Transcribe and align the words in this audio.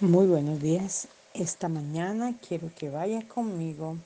Muy 0.00 0.26
buenos 0.26 0.60
días. 0.60 1.06
Esta 1.34 1.68
mañana 1.68 2.34
quiero 2.46 2.68
que 2.74 2.90
vayas 2.90 3.24
conmigo 3.26 3.96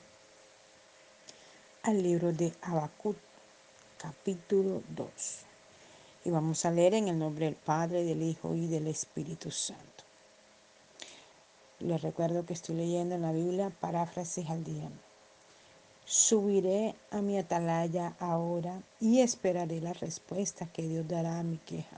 al 1.81 2.03
libro 2.03 2.31
de 2.31 2.53
Habacuc, 2.61 3.17
capítulo 3.97 4.83
2. 4.89 5.09
Y 6.25 6.29
vamos 6.29 6.63
a 6.63 6.69
leer 6.69 6.93
en 6.93 7.07
el 7.07 7.17
nombre 7.17 7.45
del 7.45 7.55
Padre, 7.55 8.03
del 8.03 8.21
Hijo 8.21 8.53
y 8.53 8.67
del 8.67 8.85
Espíritu 8.85 9.49
Santo. 9.49 10.03
Les 11.79 11.99
recuerdo 11.99 12.45
que 12.45 12.53
estoy 12.53 12.75
leyendo 12.75 13.15
en 13.15 13.23
la 13.23 13.31
Biblia 13.31 13.71
paráfrasis 13.81 14.47
al 14.47 14.63
día. 14.63 14.91
Subiré 16.05 16.93
a 17.09 17.21
mi 17.21 17.39
atalaya 17.39 18.13
ahora 18.19 18.79
y 19.01 19.21
esperaré 19.21 19.81
la 19.81 19.93
respuesta 19.93 20.67
que 20.67 20.83
Dios 20.83 21.07
dará 21.07 21.39
a 21.39 21.43
mi 21.43 21.57
queja. 21.57 21.97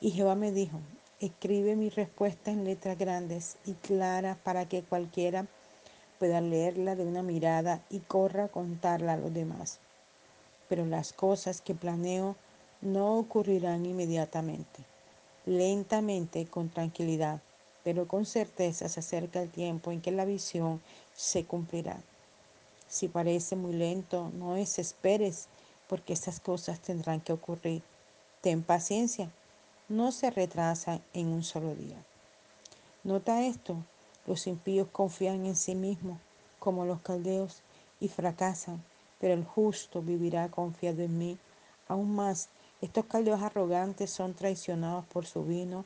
Y 0.00 0.12
Jehová 0.12 0.36
me 0.36 0.52
dijo, 0.52 0.80
escribe 1.20 1.74
mi 1.74 1.90
respuesta 1.90 2.50
en 2.50 2.64
letras 2.64 2.96
grandes 2.96 3.56
y 3.66 3.72
claras 3.74 4.36
para 4.38 4.68
que 4.68 4.82
cualquiera 4.82 5.46
pueda 6.18 6.40
leerla 6.40 6.94
de 6.94 7.04
una 7.04 7.22
mirada 7.22 7.82
y 7.90 8.00
corra 8.00 8.44
a 8.44 8.48
contarla 8.48 9.14
a 9.14 9.16
los 9.16 9.34
demás. 9.34 9.80
Pero 10.68 10.86
las 10.86 11.12
cosas 11.12 11.60
que 11.60 11.74
planeo 11.74 12.36
no 12.80 13.18
ocurrirán 13.18 13.84
inmediatamente. 13.86 14.84
Lentamente, 15.44 16.46
con 16.46 16.68
tranquilidad, 16.68 17.40
pero 17.82 18.06
con 18.06 18.26
certeza 18.26 18.88
se 18.88 19.00
acerca 19.00 19.42
el 19.42 19.50
tiempo 19.50 19.90
en 19.90 20.00
que 20.00 20.12
la 20.12 20.24
visión 20.24 20.80
se 21.16 21.44
cumplirá. 21.44 22.00
Si 22.86 23.08
parece 23.08 23.56
muy 23.56 23.72
lento, 23.72 24.30
no 24.34 24.54
desesperes, 24.54 25.48
porque 25.88 26.12
estas 26.12 26.38
cosas 26.38 26.80
tendrán 26.80 27.20
que 27.20 27.32
ocurrir. 27.32 27.82
Ten 28.40 28.62
paciencia 28.62 29.30
no 29.88 30.12
se 30.12 30.30
retrasa 30.30 31.00
en 31.14 31.28
un 31.28 31.42
solo 31.42 31.74
día. 31.74 31.96
Nota 33.04 33.44
esto, 33.44 33.76
los 34.26 34.46
impíos 34.46 34.88
confían 34.92 35.46
en 35.46 35.56
sí 35.56 35.74
mismos 35.74 36.18
como 36.58 36.84
los 36.84 37.00
caldeos 37.00 37.62
y 38.00 38.08
fracasan, 38.08 38.84
pero 39.18 39.34
el 39.34 39.44
justo 39.44 40.02
vivirá 40.02 40.48
confiado 40.50 41.02
en 41.02 41.16
mí. 41.16 41.38
Aún 41.88 42.14
más, 42.14 42.48
estos 42.82 43.06
caldeos 43.06 43.42
arrogantes 43.42 44.10
son 44.10 44.34
traicionados 44.34 45.06
por 45.06 45.26
su 45.26 45.44
vino, 45.44 45.84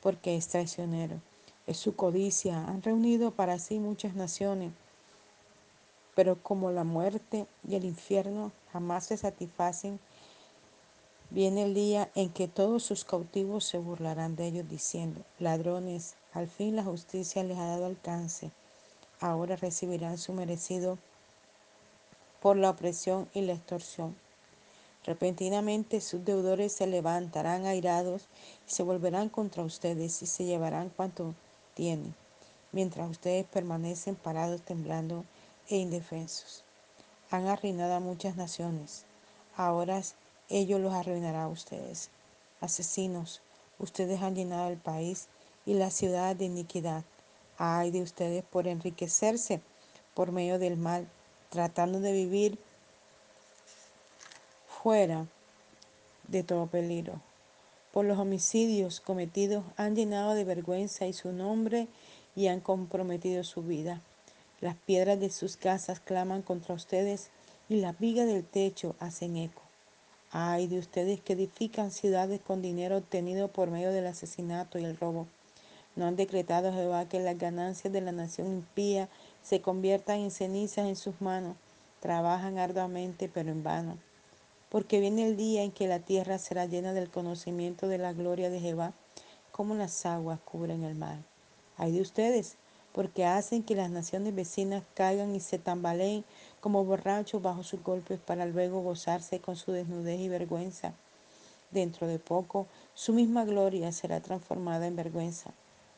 porque 0.00 0.36
es 0.36 0.48
traicionero. 0.48 1.20
Es 1.66 1.76
su 1.76 1.94
codicia. 1.94 2.64
Han 2.66 2.82
reunido 2.82 3.30
para 3.30 3.58
sí 3.58 3.78
muchas 3.78 4.14
naciones, 4.14 4.72
pero 6.14 6.42
como 6.42 6.70
la 6.70 6.84
muerte 6.84 7.46
y 7.68 7.76
el 7.76 7.84
infierno 7.84 8.52
jamás 8.72 9.06
se 9.06 9.16
satisfacen, 9.16 10.00
Viene 11.34 11.62
el 11.62 11.72
día 11.72 12.10
en 12.14 12.28
que 12.28 12.46
todos 12.46 12.82
sus 12.82 13.06
cautivos 13.06 13.64
se 13.64 13.78
burlarán 13.78 14.36
de 14.36 14.48
ellos 14.48 14.68
diciendo, 14.68 15.22
ladrones, 15.38 16.14
al 16.34 16.46
fin 16.46 16.76
la 16.76 16.84
justicia 16.84 17.42
les 17.42 17.56
ha 17.56 17.68
dado 17.68 17.86
alcance, 17.86 18.50
ahora 19.18 19.56
recibirán 19.56 20.18
su 20.18 20.34
merecido 20.34 20.98
por 22.42 22.58
la 22.58 22.68
opresión 22.68 23.30
y 23.32 23.40
la 23.40 23.54
extorsión. 23.54 24.14
Repentinamente 25.06 26.02
sus 26.02 26.22
deudores 26.22 26.74
se 26.74 26.86
levantarán 26.86 27.64
airados 27.64 28.28
y 28.68 28.70
se 28.70 28.82
volverán 28.82 29.30
contra 29.30 29.62
ustedes 29.62 30.20
y 30.20 30.26
se 30.26 30.44
llevarán 30.44 30.90
cuanto 30.90 31.34
tienen, 31.72 32.14
mientras 32.72 33.10
ustedes 33.10 33.46
permanecen 33.46 34.16
parados 34.16 34.60
temblando 34.60 35.24
e 35.70 35.76
indefensos. 35.78 36.62
Han 37.30 37.46
arruinado 37.46 37.94
a 37.94 38.00
muchas 38.00 38.36
naciones. 38.36 39.06
Ahora 39.56 40.02
ellos 40.52 40.80
los 40.80 40.92
arruinará 40.92 41.44
a 41.44 41.48
ustedes. 41.48 42.10
Asesinos, 42.60 43.40
ustedes 43.78 44.20
han 44.22 44.34
llenado 44.34 44.68
el 44.68 44.76
país 44.76 45.28
y 45.66 45.74
la 45.74 45.90
ciudad 45.90 46.36
de 46.36 46.44
iniquidad. 46.44 47.04
Ay 47.58 47.90
de 47.90 48.02
ustedes 48.02 48.44
por 48.44 48.68
enriquecerse 48.68 49.60
por 50.14 50.30
medio 50.30 50.58
del 50.58 50.76
mal, 50.76 51.08
tratando 51.50 52.00
de 52.00 52.12
vivir 52.12 52.58
fuera 54.82 55.26
de 56.28 56.42
todo 56.42 56.66
peligro. 56.66 57.20
Por 57.92 58.04
los 58.04 58.18
homicidios 58.18 59.00
cometidos 59.00 59.64
han 59.76 59.96
llenado 59.96 60.34
de 60.34 60.44
vergüenza 60.44 61.06
y 61.06 61.12
su 61.12 61.32
nombre 61.32 61.88
y 62.36 62.48
han 62.48 62.60
comprometido 62.60 63.44
su 63.44 63.62
vida. 63.62 64.00
Las 64.60 64.76
piedras 64.76 65.18
de 65.18 65.30
sus 65.30 65.56
casas 65.56 66.00
claman 66.00 66.42
contra 66.42 66.74
ustedes 66.74 67.30
y 67.68 67.76
las 67.76 67.98
vigas 67.98 68.26
del 68.26 68.44
techo 68.44 68.96
hacen 68.98 69.36
eco. 69.36 69.61
Ay 70.34 70.66
de 70.66 70.78
ustedes 70.78 71.20
que 71.20 71.34
edifican 71.34 71.90
ciudades 71.90 72.40
con 72.40 72.62
dinero 72.62 72.96
obtenido 72.96 73.48
por 73.48 73.70
medio 73.70 73.92
del 73.92 74.06
asesinato 74.06 74.78
y 74.78 74.84
el 74.84 74.96
robo. 74.96 75.26
¿No 75.94 76.06
han 76.06 76.16
decretado 76.16 76.72
Jehová 76.72 77.06
que 77.06 77.20
las 77.20 77.36
ganancias 77.36 77.92
de 77.92 78.00
la 78.00 78.12
nación 78.12 78.46
impía 78.46 79.10
se 79.42 79.60
conviertan 79.60 80.20
en 80.20 80.30
cenizas 80.30 80.86
en 80.86 80.96
sus 80.96 81.20
manos? 81.20 81.54
Trabajan 82.00 82.58
arduamente, 82.58 83.28
pero 83.28 83.50
en 83.50 83.62
vano. 83.62 83.98
Porque 84.70 85.00
viene 85.00 85.28
el 85.28 85.36
día 85.36 85.64
en 85.64 85.70
que 85.70 85.86
la 85.86 85.98
tierra 85.98 86.38
será 86.38 86.64
llena 86.64 86.94
del 86.94 87.10
conocimiento 87.10 87.86
de 87.86 87.98
la 87.98 88.14
gloria 88.14 88.48
de 88.48 88.58
Jehová, 88.58 88.94
como 89.50 89.74
las 89.74 90.06
aguas 90.06 90.40
cubren 90.46 90.82
el 90.82 90.94
mar. 90.94 91.18
Ay 91.76 91.92
de 91.92 92.00
ustedes, 92.00 92.56
porque 92.94 93.26
hacen 93.26 93.62
que 93.62 93.74
las 93.74 93.90
naciones 93.90 94.34
vecinas 94.34 94.82
caigan 94.94 95.34
y 95.34 95.40
se 95.40 95.58
tambaleen 95.58 96.24
como 96.62 96.84
borrachos 96.84 97.42
bajo 97.42 97.64
sus 97.64 97.82
golpes 97.82 98.20
para 98.20 98.46
luego 98.46 98.82
gozarse 98.82 99.40
con 99.40 99.56
su 99.56 99.72
desnudez 99.72 100.20
y 100.20 100.28
vergüenza. 100.28 100.94
Dentro 101.72 102.06
de 102.06 102.20
poco, 102.20 102.68
su 102.94 103.12
misma 103.12 103.44
gloria 103.44 103.90
será 103.90 104.20
transformada 104.20 104.86
en 104.86 104.94
vergüenza. 104.94 105.50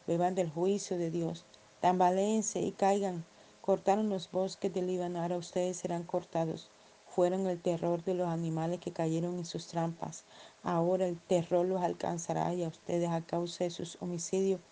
Beban 0.06 0.34
del 0.34 0.48
juicio 0.48 0.96
de 0.96 1.10
Dios, 1.10 1.44
tambaleense 1.80 2.60
y 2.62 2.72
caigan. 2.72 3.26
Cortaron 3.60 4.08
los 4.08 4.30
bosques 4.30 4.72
del 4.72 4.86
Líbano, 4.86 5.20
ahora 5.20 5.36
ustedes 5.36 5.76
serán 5.76 6.02
cortados. 6.02 6.70
Fueron 7.08 7.46
el 7.46 7.60
terror 7.60 8.02
de 8.02 8.14
los 8.14 8.28
animales 8.28 8.80
que 8.80 8.90
cayeron 8.90 9.36
en 9.36 9.44
sus 9.44 9.66
trampas. 9.66 10.24
Ahora 10.62 11.06
el 11.06 11.20
terror 11.20 11.66
los 11.66 11.82
alcanzará 11.82 12.54
y 12.54 12.64
a 12.64 12.68
ustedes 12.68 13.10
a 13.10 13.20
causa 13.20 13.64
de 13.64 13.70
sus 13.70 13.98
homicidios 14.00 14.62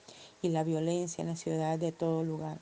y 0.41 0.49
la 0.49 0.65
violencia 0.65 1.21
en 1.21 1.29
la 1.29 1.37
ciudad 1.37 1.79
de 1.79 1.93
todo 1.93 2.25
lugar. 2.25 2.61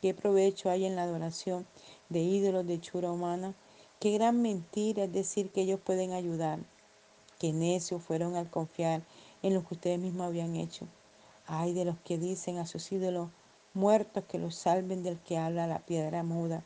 ¿Qué 0.00 0.14
provecho 0.14 0.70
hay 0.70 0.86
en 0.86 0.96
la 0.96 1.02
adoración 1.02 1.66
de 2.10 2.20
ídolos 2.20 2.66
de 2.66 2.78
chura 2.78 3.10
humana? 3.10 3.54
Qué 3.98 4.10
gran 4.12 4.42
mentira 4.42 5.04
es 5.04 5.12
decir 5.12 5.50
que 5.50 5.62
ellos 5.62 5.80
pueden 5.80 6.12
ayudar. 6.12 6.58
Qué 7.38 7.54
necios 7.54 8.02
fueron 8.02 8.36
al 8.36 8.50
confiar 8.50 9.02
en 9.42 9.54
lo 9.54 9.66
que 9.66 9.74
ustedes 9.74 9.98
mismos 9.98 10.26
habían 10.26 10.56
hecho. 10.56 10.86
Ay 11.46 11.72
de 11.72 11.86
los 11.86 11.96
que 12.04 12.18
dicen 12.18 12.58
a 12.58 12.66
sus 12.66 12.92
ídolos 12.92 13.30
muertos 13.72 14.24
que 14.24 14.38
los 14.38 14.54
salven 14.54 15.02
del 15.02 15.18
que 15.20 15.38
habla 15.38 15.66
la 15.66 15.78
piedra 15.78 16.22
muda, 16.22 16.62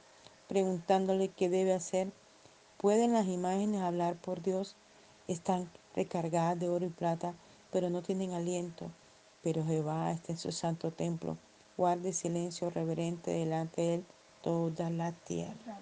preguntándole 0.49 1.29
qué 1.29 1.49
debe 1.49 1.73
hacer. 1.73 2.11
¿Pueden 2.79 3.13
las 3.13 3.29
imágenes 3.29 3.81
hablar 3.81 4.17
por 4.17 4.43
Dios? 4.43 4.75
Están 5.29 5.71
recargadas 5.95 6.59
de 6.59 6.69
oro 6.69 6.87
y 6.87 6.91
plata, 6.91 7.35
pero 7.71 7.89
no 7.89 8.03
tienen 8.03 8.33
aliento. 8.33 8.91
Pero 9.43 9.65
Jehová 9.65 10.11
está 10.11 10.33
en 10.33 10.39
su 10.39 10.51
santo 10.51 10.91
templo 10.91 11.37
guarde 11.77 12.13
silencio 12.13 12.71
reverente 12.71 13.33
delante 13.33 13.83
de 13.83 13.95
él 13.95 14.05
toda 14.45 14.91
la 14.91 15.11
tierra. 15.13 15.79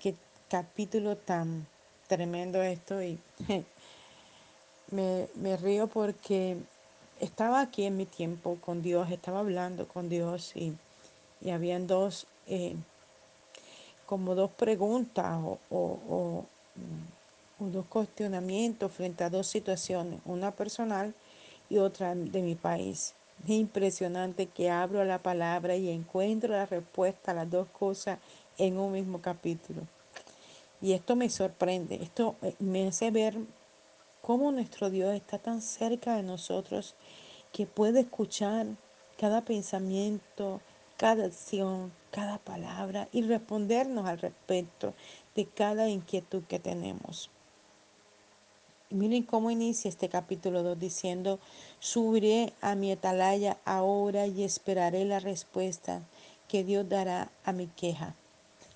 Qué 0.00 0.16
capítulo 0.50 1.16
tan 1.16 1.66
tremendo 2.08 2.60
esto 2.60 3.00
y 3.00 3.20
me, 4.90 5.28
me, 5.36 5.56
río 5.56 5.86
porque 5.86 6.56
estaba 7.20 7.60
aquí 7.60 7.84
en 7.84 7.96
mi 7.96 8.06
tiempo 8.06 8.58
con 8.60 8.82
Dios, 8.82 9.10
estaba 9.12 9.38
hablando 9.38 9.86
con 9.86 10.08
Dios 10.08 10.56
y, 10.56 10.76
y 11.40 11.78
dos, 11.86 12.26
eh, 12.48 12.74
como 14.06 14.34
dos 14.34 14.50
preguntas 14.50 15.38
o, 15.44 15.60
o, 15.70 16.44
o 17.60 17.64
dos 17.64 17.86
cuestionamientos 17.86 18.92
frente 18.92 19.22
a 19.22 19.30
dos 19.30 19.46
situaciones, 19.46 20.20
una 20.24 20.50
personal 20.50 21.14
y 21.70 21.78
otra 21.78 22.16
de 22.16 22.42
mi 22.42 22.56
país. 22.56 23.14
Es 23.44 23.50
impresionante 23.50 24.46
que 24.46 24.70
abro 24.70 25.04
la 25.04 25.22
palabra 25.22 25.76
y 25.76 25.90
encuentro 25.90 26.52
la 26.52 26.66
respuesta 26.66 27.30
a 27.30 27.34
las 27.34 27.50
dos 27.50 27.68
cosas 27.68 28.18
en 28.58 28.78
un 28.78 28.92
mismo 28.92 29.20
capítulo. 29.20 29.82
Y 30.80 30.92
esto 30.92 31.16
me 31.16 31.28
sorprende, 31.28 31.96
esto 32.02 32.36
me 32.58 32.88
hace 32.88 33.10
ver 33.10 33.36
cómo 34.22 34.52
nuestro 34.52 34.90
Dios 34.90 35.14
está 35.14 35.38
tan 35.38 35.62
cerca 35.62 36.16
de 36.16 36.22
nosotros 36.22 36.94
que 37.52 37.66
puede 37.66 38.00
escuchar 38.00 38.66
cada 39.18 39.40
pensamiento, 39.44 40.60
cada 40.96 41.24
acción, 41.26 41.92
cada 42.10 42.38
palabra 42.38 43.08
y 43.12 43.22
respondernos 43.22 44.06
al 44.06 44.18
respecto 44.18 44.94
de 45.34 45.46
cada 45.46 45.88
inquietud 45.88 46.42
que 46.44 46.58
tenemos. 46.58 47.30
Miren 48.90 49.22
cómo 49.22 49.50
inicia 49.50 49.90
este 49.90 50.08
capítulo 50.08 50.62
2 50.62 50.78
diciendo, 50.78 51.38
subiré 51.78 52.54
a 52.62 52.74
mi 52.74 52.90
atalaya 52.90 53.58
ahora 53.66 54.26
y 54.26 54.44
esperaré 54.44 55.04
la 55.04 55.20
respuesta 55.20 56.00
que 56.48 56.64
Dios 56.64 56.88
dará 56.88 57.30
a 57.44 57.52
mi 57.52 57.66
queja. 57.66 58.14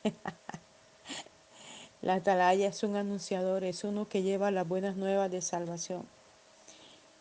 la 2.03 2.17
atalaya 2.17 2.69
es 2.69 2.83
un 2.83 2.97
anunciador, 2.97 3.65
es 3.65 3.85
uno 3.85 4.07
que 4.07 4.23
lleva 4.23 4.51
las 4.51 4.69
buenas 4.69 4.97
nuevas 4.97 5.31
de 5.31 5.41
salvación. 5.41 6.07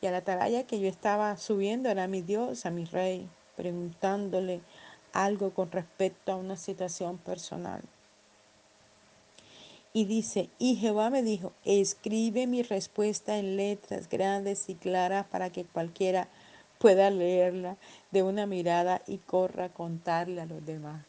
Y 0.01 0.07
a 0.07 0.11
la 0.11 0.17
atalaya 0.17 0.67
que 0.67 0.81
yo 0.81 0.89
estaba 0.89 1.37
subiendo 1.37 1.87
era 1.87 2.07
mi 2.07 2.21
Dios, 2.21 2.65
a 2.65 2.71
mi 2.71 2.83
rey, 2.83 3.29
preguntándole 3.55 4.59
algo 5.13 5.53
con 5.53 5.71
respecto 5.71 6.33
a 6.33 6.35
una 6.35 6.57
situación 6.57 7.17
personal. 7.19 7.83
Y 9.93 10.05
dice, 10.05 10.49
y 10.57 10.75
Jehová 10.75 11.09
me 11.09 11.21
dijo, 11.21 11.51
escribe 11.65 12.47
mi 12.47 12.63
respuesta 12.63 13.37
en 13.37 13.57
letras 13.57 14.07
grandes 14.07 14.69
y 14.69 14.75
claras 14.75 15.25
para 15.27 15.49
que 15.49 15.65
cualquiera 15.65 16.29
pueda 16.77 17.09
leerla 17.09 17.75
de 18.09 18.23
una 18.23 18.45
mirada 18.45 19.01
y 19.05 19.17
corra 19.17 19.65
a 19.65 19.69
contarle 19.69 20.39
a 20.39 20.45
los 20.45 20.65
demás. 20.65 21.05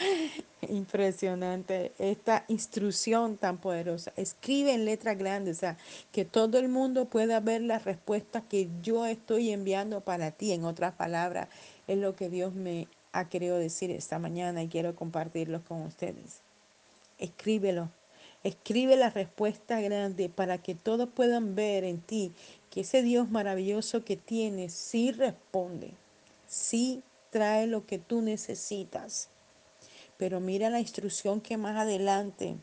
Impresionante 0.68 1.92
esta 2.00 2.44
instrucción 2.48 3.36
tan 3.36 3.58
poderosa. 3.58 4.12
Escribe 4.16 4.74
en 4.74 4.84
letras 4.84 5.16
grandes, 5.16 5.58
o 5.58 5.60
sea, 5.60 5.76
que 6.10 6.24
todo 6.24 6.58
el 6.58 6.68
mundo 6.68 7.04
pueda 7.04 7.38
ver 7.38 7.62
la 7.62 7.78
respuesta 7.78 8.42
que 8.42 8.68
yo 8.82 9.06
estoy 9.06 9.50
enviando 9.50 10.00
para 10.00 10.32
ti. 10.32 10.50
En 10.50 10.64
otras 10.64 10.94
palabras, 10.94 11.48
es 11.86 11.98
lo 11.98 12.16
que 12.16 12.28
Dios 12.28 12.52
me 12.52 12.88
ha 13.12 13.28
querido 13.28 13.58
decir 13.58 13.92
esta 13.92 14.18
mañana 14.18 14.60
y 14.62 14.68
quiero 14.68 14.96
compartirlo 14.96 15.62
con 15.64 15.82
ustedes 15.82 16.42
escríbelo. 17.20 17.90
Escribe 18.42 18.96
la 18.96 19.10
respuesta 19.10 19.80
grande 19.80 20.28
para 20.28 20.58
que 20.58 20.74
todos 20.74 21.08
puedan 21.08 21.54
ver 21.54 21.84
en 21.84 22.00
ti 22.00 22.32
que 22.70 22.80
ese 22.80 23.02
Dios 23.02 23.30
maravilloso 23.30 24.04
que 24.04 24.16
tienes 24.16 24.72
sí 24.72 25.12
responde, 25.12 25.92
sí 26.48 27.02
trae 27.30 27.66
lo 27.66 27.86
que 27.86 27.98
tú 27.98 28.22
necesitas. 28.22 29.28
Pero 30.16 30.40
mira 30.40 30.70
la 30.70 30.80
instrucción 30.80 31.40
que 31.40 31.56
más 31.56 31.76
adelante 31.76 32.56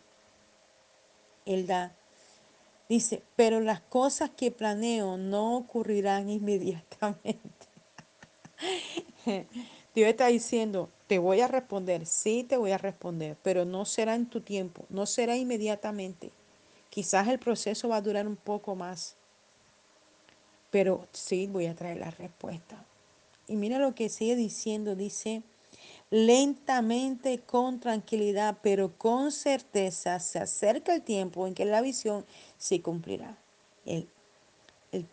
Él 1.46 1.68
da. 1.68 1.96
Dice, 2.90 3.22
pero 3.36 3.60
las 3.60 3.82
cosas 3.82 4.30
que 4.30 4.50
planeo 4.50 5.18
no 5.18 5.58
ocurrirán 5.58 6.30
inmediatamente. 6.30 7.68
Dios 9.98 10.10
está 10.10 10.28
diciendo, 10.28 10.92
te 11.08 11.18
voy 11.18 11.42
a 11.42 11.48
responder, 11.48 12.06
sí 12.06 12.46
te 12.48 12.56
voy 12.56 12.70
a 12.70 12.78
responder, 12.78 13.36
pero 13.42 13.66
no 13.66 13.84
será 13.84 14.14
en 14.14 14.28
tu 14.28 14.42
tiempo, 14.42 14.86
no 14.90 15.08
será 15.08 15.36
inmediatamente. 15.36 16.30
Quizás 16.92 17.28
el 17.30 17.40
proceso 17.40 17.90
va 17.90 17.96
a 17.96 18.02
durar 18.02 18.28
un 18.28 18.36
poco 18.36 18.76
más, 18.76 19.16
pero 20.70 21.08
sí 21.14 21.48
voy 21.48 21.66
a 21.66 21.74
traer 21.74 21.98
la 21.98 22.12
respuesta. 22.12 22.86
Y 23.48 23.56
mira 23.56 23.80
lo 23.80 23.96
que 23.96 24.10
sigue 24.10 24.36
diciendo, 24.36 24.96
dice, 24.96 25.42
lentamente, 26.12 27.40
con 27.40 27.80
tranquilidad, 27.80 28.60
pero 28.62 28.96
con 29.00 29.32
certeza, 29.32 30.20
se 30.20 30.38
acerca 30.38 30.94
el 30.94 31.02
tiempo 31.02 31.48
en 31.48 31.56
que 31.56 31.66
la 31.66 31.82
visión 31.82 32.24
se 32.60 32.84
cumplirá. 32.84 33.36
El, 33.84 34.08
el 34.92 35.08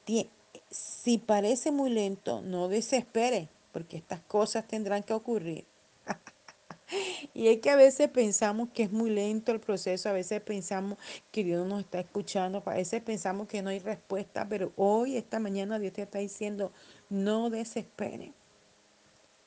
si 0.71 1.17
parece 1.17 1.71
muy 1.71 1.89
lento, 1.89 2.43
no 2.43 2.69
desespere 2.69 3.49
porque 3.75 3.97
estas 3.97 4.21
cosas 4.21 4.69
tendrán 4.69 5.03
que 5.03 5.13
ocurrir. 5.13 5.67
y 7.35 7.49
es 7.49 7.59
que 7.59 7.71
a 7.71 7.77
veces 7.77 8.09
pensamos 8.09 8.69
que 8.73 8.85
es 8.85 8.93
muy 8.93 9.11
lento 9.11 9.51
el 9.51 9.59
proceso, 9.59 10.09
a 10.09 10.13
veces 10.13 10.41
pensamos 10.43 10.97
que 11.33 11.43
Dios 11.43 11.67
no 11.67 11.75
nos 11.75 11.81
está 11.81 11.99
escuchando, 11.99 12.63
a 12.65 12.75
veces 12.75 13.03
pensamos 13.03 13.49
que 13.49 13.63
no 13.63 13.71
hay 13.71 13.81
respuesta, 13.81 14.47
pero 14.49 14.73
hoy, 14.77 15.17
esta 15.17 15.41
mañana, 15.41 15.81
Dios 15.81 15.93
te 15.93 16.03
está 16.03 16.21
diciendo, 16.21 16.71
no 17.11 17.51
desespere. 17.51 18.33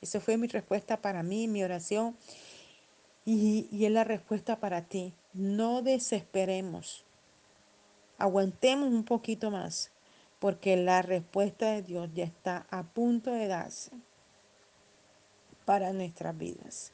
Esa 0.01 0.19
fue 0.19 0.35
mi 0.35 0.47
respuesta 0.47 1.01
para 1.01 1.23
mí, 1.23 1.47
mi 1.47 1.63
oración. 1.63 2.17
Y, 3.23 3.69
y 3.71 3.85
es 3.85 3.91
la 3.91 4.03
respuesta 4.03 4.59
para 4.59 4.81
ti. 4.81 5.13
No 5.31 5.81
desesperemos. 5.81 7.05
Aguantemos 8.17 8.89
un 8.89 9.05
poquito 9.05 9.51
más, 9.51 9.89
porque 10.39 10.75
la 10.75 11.01
respuesta 11.01 11.71
de 11.71 11.81
Dios 11.81 12.09
ya 12.13 12.25
está 12.25 12.67
a 12.69 12.83
punto 12.83 13.31
de 13.31 13.47
darse 13.47 13.91
para 15.67 15.91
nuestras 15.91 16.37
vidas. 16.37 16.93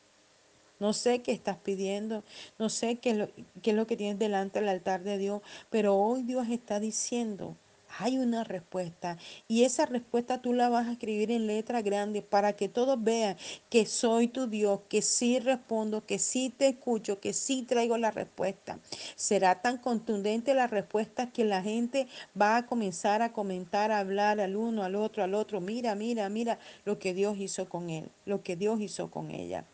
No 0.80 0.94
sé 0.94 1.22
qué 1.22 1.32
estás 1.32 1.58
pidiendo, 1.58 2.24
no 2.58 2.70
sé 2.70 2.96
qué 2.96 3.12
es, 3.12 3.18
lo, 3.18 3.30
es 3.64 3.74
lo 3.76 3.86
que 3.86 3.96
tienes 3.96 4.18
delante 4.18 4.60
del 4.60 4.68
altar 4.68 5.04
de 5.04 5.20
Dios, 5.20 5.44
pero 5.70 5.96
hoy 5.96 6.24
Dios 6.24 6.48
está 6.50 6.80
diciendo, 6.80 7.56
hay 8.00 8.18
una 8.18 8.44
respuesta 8.44 9.18
y 9.48 9.64
esa 9.64 9.86
respuesta 9.86 10.42
tú 10.42 10.54
la 10.54 10.70
vas 10.70 10.88
a 10.88 10.94
escribir 10.94 11.32
en 11.32 11.48
letra 11.48 11.82
grande 11.82 12.22
para 12.22 12.54
que 12.54 12.70
todos 12.70 13.02
vean 13.04 13.38
que 13.70 13.86
soy 13.86 14.28
tu 14.28 14.48
Dios, 14.48 14.82
que 14.90 15.02
sí 15.02 15.40
respondo, 15.40 16.06
que 16.06 16.20
sí 16.20 16.54
te 16.56 16.68
escucho, 16.68 17.20
que 17.20 17.34
sí 17.34 17.64
traigo 17.64 17.98
la 17.98 18.12
respuesta. 18.12 18.80
Será 19.16 19.62
tan 19.62 19.78
contundente 19.78 20.54
la 20.54 20.68
respuesta 20.68 21.32
que 21.32 21.44
la 21.46 21.62
gente 21.62 22.08
va 22.40 22.58
a 22.58 22.66
comenzar 22.66 23.22
a 23.22 23.34
comentar, 23.34 23.92
a 23.92 24.00
hablar 24.00 24.40
al 24.40 24.56
uno, 24.56 24.84
al 24.84 24.96
otro, 24.96 25.24
al 25.24 25.34
otro. 25.34 25.62
Mira, 25.62 25.96
mira, 25.96 26.30
mira 26.30 26.60
lo 26.86 27.00
que 27.00 27.14
Dios 27.14 27.38
hizo 27.38 27.70
con 27.70 27.90
él, 27.90 28.10
lo 28.26 28.44
que 28.44 28.56
Dios 28.56 28.82
hizo 28.82 29.12
con 29.12 29.32
ella. 29.32 29.66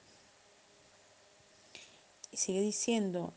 Y 2.31 2.37
sigue 2.37 2.61
diciendo, 2.61 3.33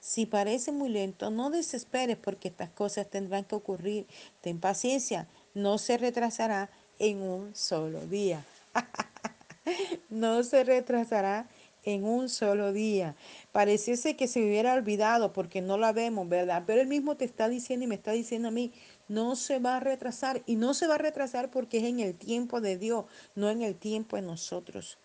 si 0.00 0.26
parece 0.26 0.72
muy 0.72 0.88
lento, 0.88 1.30
no 1.30 1.50
desesperes 1.50 2.16
porque 2.16 2.48
estas 2.48 2.70
cosas 2.70 3.08
tendrán 3.08 3.44
que 3.44 3.56
ocurrir. 3.56 4.06
Ten 4.40 4.60
paciencia, 4.60 5.28
no 5.54 5.78
se 5.78 5.98
retrasará 5.98 6.70
en 6.98 7.20
un 7.22 7.54
solo 7.54 8.06
día. 8.06 8.44
no 10.08 10.42
se 10.42 10.64
retrasará 10.64 11.48
en 11.84 12.04
un 12.04 12.28
solo 12.28 12.72
día. 12.72 13.16
Pareciese 13.52 14.16
que 14.16 14.28
se 14.28 14.40
hubiera 14.42 14.74
olvidado 14.74 15.32
porque 15.32 15.62
no 15.62 15.78
la 15.78 15.92
vemos, 15.92 16.28
¿verdad? 16.28 16.64
Pero 16.66 16.80
él 16.80 16.86
mismo 16.86 17.16
te 17.16 17.24
está 17.24 17.48
diciendo 17.48 17.84
y 17.84 17.88
me 17.88 17.94
está 17.94 18.12
diciendo 18.12 18.48
a 18.48 18.52
mí, 18.52 18.72
no 19.08 19.36
se 19.36 19.58
va 19.58 19.76
a 19.76 19.80
retrasar. 19.80 20.42
Y 20.46 20.56
no 20.56 20.74
se 20.74 20.86
va 20.86 20.96
a 20.96 20.98
retrasar 20.98 21.50
porque 21.50 21.78
es 21.78 21.84
en 21.84 22.00
el 22.00 22.14
tiempo 22.14 22.60
de 22.60 22.76
Dios, 22.76 23.06
no 23.34 23.50
en 23.50 23.62
el 23.62 23.74
tiempo 23.74 24.16
de 24.16 24.22
nosotros, 24.22 24.98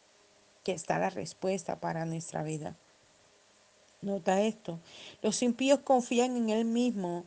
que 0.64 0.74
está 0.74 1.00
la 1.00 1.10
respuesta 1.10 1.80
para 1.80 2.06
nuestra 2.06 2.44
vida. 2.44 2.76
Nota 4.04 4.42
esto. 4.42 4.82
Los 5.22 5.42
impíos 5.44 5.80
confían 5.80 6.36
en 6.36 6.50
él 6.50 6.66
mismo 6.66 7.24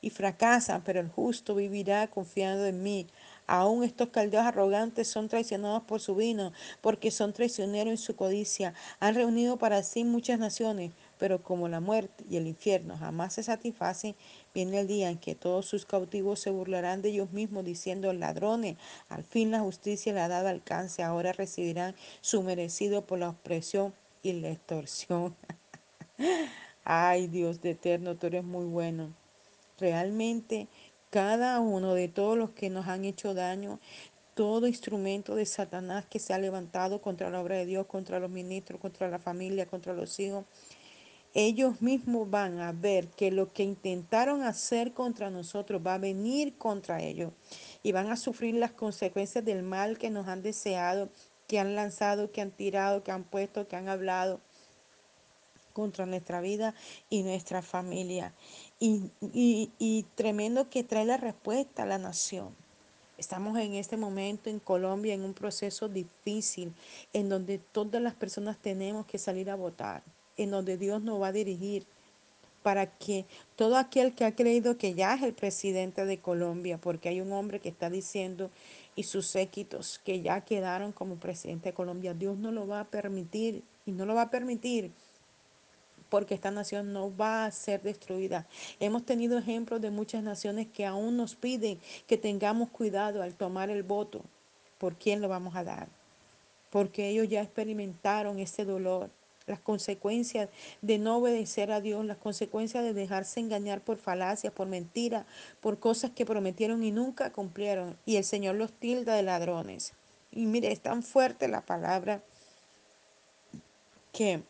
y 0.00 0.08
fracasan, 0.08 0.82
pero 0.82 1.00
el 1.00 1.08
justo 1.08 1.54
vivirá 1.54 2.06
confiando 2.06 2.64
en 2.64 2.82
mí. 2.82 3.06
Aún 3.46 3.84
estos 3.84 4.08
caldeos 4.08 4.46
arrogantes 4.46 5.08
son 5.08 5.28
traicionados 5.28 5.82
por 5.82 6.00
su 6.00 6.14
vino, 6.14 6.52
porque 6.80 7.10
son 7.10 7.34
traicioneros 7.34 7.90
en 7.90 7.98
su 7.98 8.16
codicia. 8.16 8.72
Han 9.00 9.16
reunido 9.16 9.58
para 9.58 9.82
sí 9.82 10.04
muchas 10.04 10.38
naciones, 10.38 10.92
pero 11.18 11.42
como 11.42 11.68
la 11.68 11.80
muerte 11.80 12.24
y 12.30 12.38
el 12.38 12.46
infierno 12.46 12.96
jamás 12.96 13.34
se 13.34 13.42
satisfacen, 13.42 14.16
viene 14.54 14.80
el 14.80 14.86
día 14.86 15.10
en 15.10 15.18
que 15.18 15.34
todos 15.34 15.66
sus 15.66 15.84
cautivos 15.84 16.40
se 16.40 16.50
burlarán 16.50 17.02
de 17.02 17.10
ellos 17.10 17.32
mismos, 17.32 17.66
diciendo, 17.66 18.10
ladrones, 18.14 18.78
al 19.10 19.24
fin 19.24 19.50
la 19.50 19.60
justicia 19.60 20.14
le 20.14 20.20
ha 20.20 20.28
dado 20.28 20.48
alcance, 20.48 21.02
ahora 21.02 21.32
recibirán 21.32 21.94
su 22.22 22.42
merecido 22.42 23.04
por 23.04 23.18
la 23.18 23.28
opresión 23.28 23.92
y 24.22 24.32
la 24.32 24.48
extorsión. 24.48 25.36
Ay, 26.84 27.28
Dios 27.28 27.60
de 27.60 27.70
eterno, 27.70 28.16
tú 28.16 28.26
eres 28.26 28.44
muy 28.44 28.64
bueno. 28.64 29.14
Realmente, 29.78 30.68
cada 31.10 31.60
uno 31.60 31.94
de 31.94 32.08
todos 32.08 32.36
los 32.36 32.50
que 32.50 32.70
nos 32.70 32.88
han 32.88 33.04
hecho 33.04 33.34
daño, 33.34 33.78
todo 34.34 34.66
instrumento 34.66 35.34
de 35.34 35.46
Satanás 35.46 36.06
que 36.06 36.18
se 36.18 36.32
ha 36.32 36.38
levantado 36.38 37.00
contra 37.00 37.30
la 37.30 37.40
obra 37.40 37.56
de 37.56 37.66
Dios, 37.66 37.86
contra 37.86 38.20
los 38.20 38.30
ministros, 38.30 38.80
contra 38.80 39.08
la 39.08 39.18
familia, 39.18 39.66
contra 39.66 39.92
los 39.92 40.18
hijos, 40.20 40.44
ellos 41.34 41.82
mismos 41.82 42.30
van 42.30 42.58
a 42.60 42.72
ver 42.72 43.08
que 43.08 43.30
lo 43.30 43.52
que 43.52 43.62
intentaron 43.62 44.42
hacer 44.42 44.92
contra 44.92 45.30
nosotros 45.30 45.82
va 45.86 45.94
a 45.94 45.98
venir 45.98 46.56
contra 46.56 47.02
ellos 47.02 47.32
y 47.82 47.92
van 47.92 48.10
a 48.10 48.16
sufrir 48.16 48.54
las 48.54 48.72
consecuencias 48.72 49.44
del 49.44 49.62
mal 49.62 49.98
que 49.98 50.10
nos 50.10 50.26
han 50.26 50.42
deseado, 50.42 51.10
que 51.46 51.58
han 51.58 51.74
lanzado, 51.74 52.32
que 52.32 52.40
han 52.40 52.50
tirado, 52.50 53.02
que 53.02 53.12
han 53.12 53.24
puesto, 53.24 53.68
que 53.68 53.76
han 53.76 53.88
hablado 53.88 54.40
contra 55.78 56.06
nuestra 56.06 56.40
vida 56.40 56.74
y 57.08 57.22
nuestra 57.22 57.62
familia. 57.62 58.34
Y, 58.80 60.06
tremendo 60.16 60.68
que 60.68 60.82
trae 60.82 61.04
la 61.04 61.16
respuesta 61.16 61.84
a 61.84 61.86
la 61.86 61.98
nación. 61.98 62.48
Estamos 63.16 63.56
en 63.58 63.74
este 63.74 63.96
momento 63.96 64.50
en 64.50 64.58
Colombia 64.58 65.14
en 65.14 65.22
un 65.22 65.34
proceso 65.34 65.88
difícil 65.88 66.72
en 67.12 67.28
donde 67.28 67.58
todas 67.58 68.02
las 68.02 68.14
personas 68.14 68.58
tenemos 68.58 69.06
que 69.06 69.18
salir 69.18 69.50
a 69.50 69.54
votar, 69.54 70.02
en 70.36 70.50
donde 70.50 70.76
Dios 70.76 71.00
nos 71.00 71.22
va 71.22 71.28
a 71.28 71.32
dirigir 71.32 71.86
para 72.64 72.86
que 72.86 73.24
todo 73.54 73.76
aquel 73.76 74.16
que 74.16 74.24
ha 74.24 74.34
creído 74.34 74.78
que 74.78 74.94
ya 74.94 75.14
es 75.14 75.22
el 75.22 75.32
presidente 75.32 76.04
de 76.06 76.18
Colombia, 76.18 76.78
porque 76.78 77.08
hay 77.08 77.20
un 77.20 77.32
hombre 77.32 77.60
que 77.60 77.68
está 77.68 77.88
diciendo 77.88 78.50
y 78.96 79.04
sus 79.04 79.28
séquitos 79.28 80.00
que 80.04 80.22
ya 80.22 80.40
quedaron 80.40 80.90
como 80.90 81.20
presidente 81.20 81.68
de 81.68 81.74
Colombia, 81.74 82.14
Dios 82.14 82.36
no 82.36 82.50
lo 82.50 82.66
va 82.66 82.80
a 82.80 82.84
permitir 82.84 83.62
y 83.86 83.92
no 83.92 84.06
lo 84.06 84.14
va 84.14 84.22
a 84.22 84.30
permitir 84.30 84.90
porque 86.08 86.34
esta 86.34 86.50
nación 86.50 86.92
no 86.92 87.14
va 87.14 87.44
a 87.44 87.50
ser 87.50 87.82
destruida. 87.82 88.46
Hemos 88.80 89.04
tenido 89.04 89.38
ejemplos 89.38 89.80
de 89.80 89.90
muchas 89.90 90.22
naciones 90.22 90.66
que 90.66 90.86
aún 90.86 91.16
nos 91.16 91.34
piden 91.36 91.78
que 92.06 92.16
tengamos 92.16 92.70
cuidado 92.70 93.22
al 93.22 93.34
tomar 93.34 93.70
el 93.70 93.82
voto. 93.82 94.22
¿Por 94.78 94.96
quién 94.96 95.20
lo 95.20 95.28
vamos 95.28 95.56
a 95.56 95.64
dar? 95.64 95.88
Porque 96.70 97.08
ellos 97.08 97.28
ya 97.28 97.42
experimentaron 97.42 98.38
ese 98.38 98.64
dolor. 98.64 99.10
las 99.46 99.60
consecuencias 99.60 100.50
de 100.82 100.98
no 100.98 101.16
obedecer 101.16 101.72
a 101.72 101.80
Dios, 101.80 102.04
las 102.04 102.18
consecuencias 102.18 102.84
de 102.84 102.92
dejarse 102.92 103.40
engañar 103.40 103.80
por 103.80 103.96
falacias, 103.96 104.52
por 104.52 104.68
mentiras, 104.68 105.24
por 105.62 105.78
cosas 105.78 106.10
que 106.10 106.26
prometieron 106.26 106.84
y 106.84 106.90
nunca 106.90 107.32
cumplieron. 107.32 107.96
Y 108.04 108.16
el 108.16 108.24
Señor 108.24 108.56
los 108.56 108.74
tilda 108.74 109.14
de 109.14 109.22
ladrones. 109.22 109.94
Y 110.30 110.44
mire, 110.44 110.70
es 110.70 110.80
tan 110.80 111.02
fuerte 111.02 111.48
la 111.48 111.62
palabra 111.62 112.22
que 114.12 114.42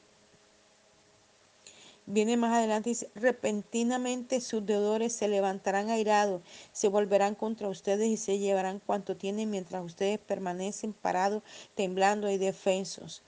Viene 2.10 2.38
más 2.38 2.54
adelante, 2.54 2.88
dice, 2.88 3.10
repentinamente 3.14 4.40
sus 4.40 4.64
deudores 4.64 5.12
se 5.12 5.28
levantarán 5.28 5.90
airados, 5.90 6.40
se 6.72 6.88
volverán 6.88 7.34
contra 7.34 7.68
ustedes 7.68 8.08
y 8.08 8.16
se 8.16 8.38
llevarán 8.38 8.80
cuanto 8.80 9.14
tienen 9.14 9.50
mientras 9.50 9.84
ustedes 9.84 10.18
permanecen 10.18 10.94
parados, 10.94 11.42
temblando 11.74 12.30
y 12.30 12.38
defensos. 12.38 13.20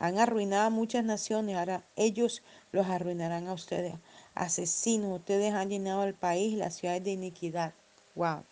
Han 0.00 0.18
arruinado 0.18 0.66
a 0.66 0.70
muchas 0.70 1.04
naciones, 1.04 1.56
ahora 1.56 1.84
ellos 1.94 2.42
los 2.72 2.88
arruinarán 2.88 3.46
a 3.46 3.52
ustedes. 3.52 3.94
Asesinos, 4.34 5.20
ustedes 5.20 5.54
han 5.54 5.70
llenado 5.70 6.02
el 6.02 6.14
país, 6.14 6.58
las 6.58 6.74
ciudades 6.74 7.04
de 7.04 7.12
iniquidad. 7.12 7.74
Wow. 8.16 8.42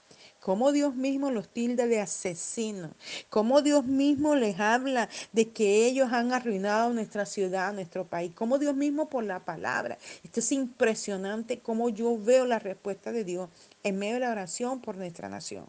Cómo 0.44 0.72
Dios 0.72 0.94
mismo 0.94 1.30
los 1.30 1.48
tilda 1.48 1.86
de 1.86 2.00
asesinos. 2.02 2.90
Cómo 3.30 3.62
Dios 3.62 3.86
mismo 3.86 4.34
les 4.34 4.60
habla 4.60 5.08
de 5.32 5.48
que 5.48 5.86
ellos 5.86 6.12
han 6.12 6.34
arruinado 6.34 6.92
nuestra 6.92 7.24
ciudad, 7.24 7.72
nuestro 7.72 8.06
país. 8.06 8.30
Cómo 8.34 8.58
Dios 8.58 8.76
mismo 8.76 9.08
por 9.08 9.24
la 9.24 9.42
palabra. 9.42 9.96
Esto 10.22 10.40
es 10.40 10.52
impresionante 10.52 11.60
cómo 11.60 11.88
yo 11.88 12.18
veo 12.22 12.44
la 12.44 12.58
respuesta 12.58 13.10
de 13.10 13.24
Dios 13.24 13.48
en 13.84 13.98
medio 13.98 14.14
de 14.16 14.20
la 14.20 14.32
oración 14.32 14.82
por 14.82 14.98
nuestra 14.98 15.30
nación. 15.30 15.66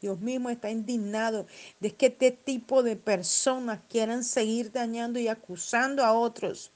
Dios 0.00 0.20
mismo 0.20 0.50
está 0.50 0.70
indignado 0.70 1.48
de 1.80 1.92
que 1.92 2.06
este 2.06 2.30
tipo 2.30 2.84
de 2.84 2.94
personas 2.94 3.80
quieran 3.88 4.22
seguir 4.22 4.70
dañando 4.70 5.18
y 5.18 5.26
acusando 5.26 6.04
a 6.04 6.12
otros 6.12 6.70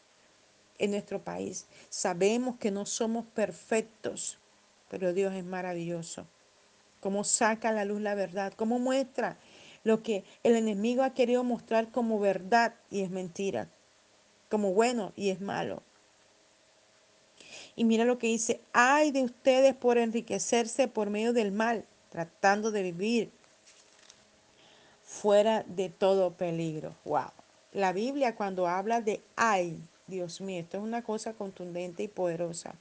en 0.79 0.91
nuestro 0.91 1.23
país. 1.23 1.69
Sabemos 1.91 2.57
que 2.57 2.73
no 2.73 2.87
somos 2.87 3.25
perfectos, 3.25 4.41
pero 4.89 5.13
Dios 5.13 5.33
es 5.33 5.45
maravilloso 5.45 6.27
cómo 7.00 7.25
saca 7.25 7.71
a 7.71 7.73
la 7.73 7.85
luz 7.85 8.00
la 8.00 8.14
verdad, 8.14 8.52
cómo 8.54 8.78
muestra 8.78 9.37
lo 9.83 10.02
que 10.02 10.25
el 10.42 10.57
enemigo 10.57 11.02
ha 11.02 11.14
querido 11.14 11.42
mostrar 11.42 11.90
como 11.90 12.21
verdad 12.21 12.75
y 12.90 13.00
es 13.00 13.11
mentira, 13.11 13.69
como 14.49 14.73
bueno 14.73 15.12
y 15.16 15.30
es 15.30 15.40
malo. 15.40 15.83
Y 17.76 17.85
mira 17.85 18.04
lo 18.04 18.19
que 18.19 18.26
dice, 18.26 18.61
ay 18.73 19.11
de 19.11 19.23
ustedes 19.23 19.75
por 19.75 19.99
enriquecerse 19.99 20.88
por 20.88 21.11
medio 21.11 21.33
del 21.33 21.52
mal, 21.52 21.87
tratando 22.11 22.71
de 22.71 22.83
vivir 22.83 23.30
fuera 25.02 25.64
de 25.66 25.88
todo 25.88 26.35
peligro. 26.35 26.95
Wow. 27.04 27.30
La 27.73 27.92
Biblia 27.92 28.35
cuando 28.35 28.66
habla 28.66 29.00
de 29.00 29.23
ay, 29.37 29.80
Dios 30.07 30.40
mío, 30.40 30.61
esto 30.61 30.76
es 30.76 30.83
una 30.83 31.02
cosa 31.02 31.33
contundente 31.33 32.02
y 32.02 32.09
poderosa 32.09 32.75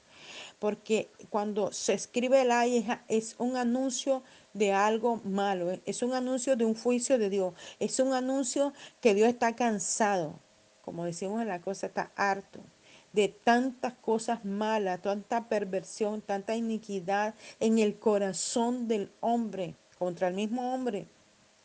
porque 0.60 1.10
cuando 1.30 1.72
se 1.72 1.94
escribe 1.94 2.44
la 2.46 2.68
hija 2.68 3.04
es 3.08 3.36
un 3.38 3.58
anuncio 3.58 4.24
de 4.54 4.74
algo 4.74 5.22
malo, 5.24 5.72
¿eh? 5.72 5.82
es 5.86 6.02
un 6.04 6.14
anuncio 6.14 6.56
de 6.56 6.66
un 6.66 6.76
juicio 6.76 7.18
de 7.18 7.30
Dios, 7.30 7.54
es 7.80 8.00
un 8.00 8.14
anuncio 8.14 8.74
que 9.02 9.14
Dios 9.14 9.30
está 9.30 9.56
cansado, 9.56 10.40
como 10.82 11.06
decimos 11.06 11.42
en 11.42 11.48
la 11.48 11.62
cosa, 11.62 11.88
está 11.88 12.12
harto 12.16 12.60
de 13.14 13.28
tantas 13.28 13.94
cosas 13.94 14.46
malas, 14.46 15.02
tanta 15.02 15.48
perversión, 15.50 16.22
tanta 16.22 16.56
iniquidad 16.56 17.36
en 17.60 17.80
el 17.80 17.98
corazón 17.98 18.88
del 18.88 19.12
hombre, 19.20 19.76
contra 19.98 20.28
el 20.28 20.36
mismo 20.36 20.74
hombre, 20.74 21.08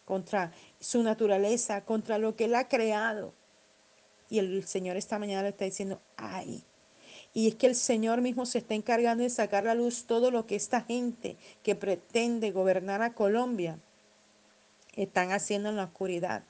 contra 0.04 0.52
su 0.80 1.02
naturaleza, 1.02 1.84
contra 1.84 2.18
lo 2.18 2.34
que 2.36 2.46
él 2.46 2.54
ha 2.54 2.68
creado. 2.68 3.32
Y 4.30 4.38
el 4.38 4.66
Señor 4.66 4.96
esta 4.96 5.18
mañana 5.18 5.42
le 5.42 5.50
está 5.50 5.64
diciendo, 5.64 6.00
ay, 6.16 6.64
y 7.34 7.48
es 7.48 7.56
que 7.56 7.66
el 7.66 7.74
Señor 7.74 8.20
mismo 8.20 8.46
se 8.46 8.58
está 8.58 8.74
encargando 8.74 9.24
de 9.24 9.30
sacar 9.30 9.64
a 9.64 9.74
la 9.74 9.74
luz 9.74 10.04
todo 10.04 10.30
lo 10.30 10.46
que 10.46 10.54
esta 10.54 10.80
gente 10.80 11.36
que 11.64 11.74
pretende 11.74 12.52
gobernar 12.52 13.02
a 13.02 13.12
Colombia 13.12 13.78
están 14.94 15.32
haciendo 15.32 15.68
en 15.68 15.76
la 15.76 15.84
oscuridad. 15.84 16.44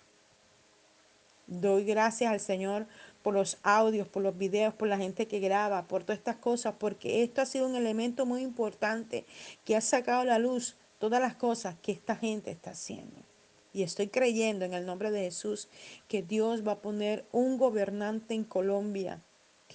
Doy 1.46 1.84
gracias 1.84 2.30
al 2.30 2.40
Señor 2.40 2.86
por 3.22 3.32
los 3.32 3.56
audios, 3.62 4.06
por 4.06 4.22
los 4.22 4.36
videos, 4.36 4.74
por 4.74 4.88
la 4.88 4.98
gente 4.98 5.26
que 5.26 5.40
graba, 5.40 5.88
por 5.88 6.04
todas 6.04 6.18
estas 6.18 6.36
cosas, 6.36 6.74
porque 6.78 7.22
esto 7.22 7.40
ha 7.40 7.46
sido 7.46 7.66
un 7.66 7.76
elemento 7.76 8.26
muy 8.26 8.42
importante 8.42 9.24
que 9.64 9.76
ha 9.76 9.80
sacado 9.80 10.20
a 10.20 10.26
la 10.26 10.38
luz 10.38 10.76
todas 10.98 11.20
las 11.20 11.34
cosas 11.34 11.76
que 11.82 11.92
esta 11.92 12.14
gente 12.14 12.50
está 12.50 12.70
haciendo. 12.70 13.22
Y 13.72 13.82
estoy 13.82 14.08
creyendo 14.08 14.66
en 14.66 14.74
el 14.74 14.84
nombre 14.84 15.10
de 15.10 15.22
Jesús 15.22 15.68
que 16.08 16.22
Dios 16.22 16.66
va 16.66 16.72
a 16.72 16.82
poner 16.82 17.24
un 17.32 17.56
gobernante 17.56 18.34
en 18.34 18.44
Colombia 18.44 19.22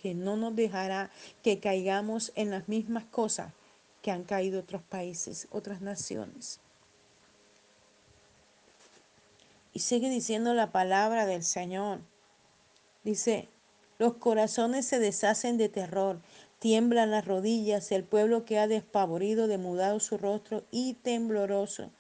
que 0.01 0.13
no 0.13 0.38
nos 0.38 0.56
dejará 0.56 1.10
que 1.44 1.60
caigamos 1.60 2.32
en 2.36 2.51
las 2.51 2.68
mismas 2.68 3.06
cosas 3.06 3.53
que 4.01 4.12
han 4.12 4.24
caído 4.24 4.62
otros 4.62 4.82
países, 4.82 5.48
otras 5.51 5.82
naciones. 5.82 6.60
Y 9.74 9.79
sigue 9.79 10.10
diciendo 10.10 10.53
la 10.53 10.72
palabra 10.72 11.25
del 11.25 11.44
Señor. 11.44 12.00
Dice, 13.03 13.48
los 13.98 14.15
corazones 14.15 14.86
se 14.86 15.00
deshacen 15.00 15.58
de 15.58 15.70
terror, 15.70 16.20
tiemblan 16.60 17.12
las 17.12 17.25
rodillas, 17.25 17.91
el 17.91 18.03
pueblo 18.03 18.46
que 18.46 18.60
ha 18.60 18.68
despavorido, 18.68 19.48
demudado 19.48 20.00
su 20.00 20.18
rostro 20.18 20.63
y 20.72 20.96
tembloroso. 20.96 21.91